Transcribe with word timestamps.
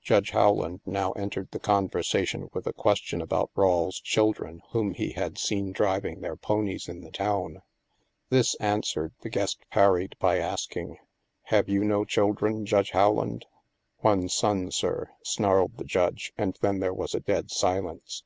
Judge 0.00 0.30
Howland 0.30 0.80
now 0.86 1.12
entered 1.12 1.50
the 1.50 1.58
conversation 1.58 2.48
with 2.54 2.66
a 2.66 2.72
question 2.72 3.20
about 3.20 3.50
Rawle's 3.54 4.00
children 4.00 4.62
whom 4.70 4.94
he 4.94 5.10
had 5.12 5.36
seen 5.36 5.72
driving 5.72 6.22
their 6.22 6.36
ponies 6.36 6.88
in 6.88 7.02
the 7.02 7.10
town. 7.10 7.60
This 8.30 8.54
an 8.60 8.80
swered, 8.80 9.10
the 9.20 9.28
guest 9.28 9.58
parried, 9.70 10.14
by 10.18 10.38
asking:" 10.38 10.96
Have 11.52 11.68
you 11.68 11.84
no 11.84 12.06
children, 12.06 12.64
Judge 12.64 12.92
Howland?"" 12.92 13.44
One 13.98 14.30
son, 14.30 14.70
sir," 14.70 15.10
snarled 15.22 15.76
the 15.76 15.84
Judge, 15.84 16.32
and 16.38 16.56
then 16.62 16.80
there 16.80 16.94
was 16.94 17.14
a 17.14 17.20
dead 17.20 17.50
silence. 17.50 18.22